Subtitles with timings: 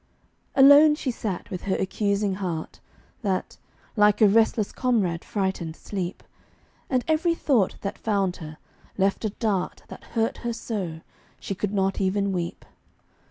[0.55, 2.79] Alone she sat with her accusing heart,
[3.21, 3.57] That,
[3.95, 6.23] like a restless comrade frightened sleep,
[6.89, 8.57] And every thought that found her,
[8.97, 11.01] left a dart That hurt her so,
[11.39, 12.65] she could not even weep.